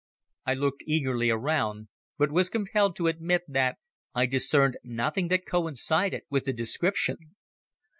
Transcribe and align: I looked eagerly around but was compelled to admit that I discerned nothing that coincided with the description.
I 0.47 0.55
looked 0.55 0.81
eagerly 0.87 1.29
around 1.29 1.87
but 2.17 2.31
was 2.31 2.49
compelled 2.49 2.95
to 2.95 3.05
admit 3.05 3.43
that 3.47 3.77
I 4.15 4.25
discerned 4.25 4.77
nothing 4.83 5.27
that 5.27 5.45
coincided 5.45 6.23
with 6.27 6.45
the 6.45 6.53
description. 6.53 7.35